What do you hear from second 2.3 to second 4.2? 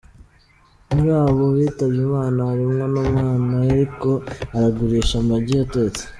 harimwo n’umwana yariko